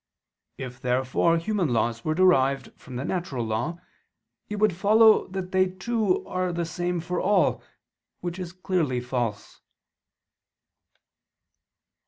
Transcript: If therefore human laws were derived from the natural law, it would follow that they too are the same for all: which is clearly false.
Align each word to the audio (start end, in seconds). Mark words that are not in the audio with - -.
If 0.57 0.81
therefore 0.81 1.37
human 1.37 1.67
laws 1.71 2.03
were 2.03 2.15
derived 2.15 2.73
from 2.75 2.95
the 2.95 3.05
natural 3.05 3.45
law, 3.45 3.79
it 4.49 4.55
would 4.55 4.73
follow 4.75 5.27
that 5.27 5.51
they 5.51 5.67
too 5.67 6.25
are 6.25 6.51
the 6.51 6.65
same 6.65 6.99
for 6.99 7.21
all: 7.21 7.61
which 8.19 8.39
is 8.39 8.51
clearly 8.51 8.99
false. 8.99 9.61